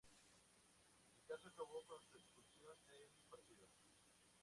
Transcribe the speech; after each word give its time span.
El 1.19 1.25
caso 1.27 1.49
acabó 1.49 1.85
con 1.85 1.99
su 2.09 2.17
expulsión 2.17 2.75
del 2.87 3.11
partido. 3.29 3.67